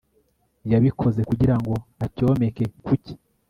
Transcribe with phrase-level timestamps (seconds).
[0.71, 1.73] yabikoze kugira ngo
[2.05, 3.13] acyomeke ku cye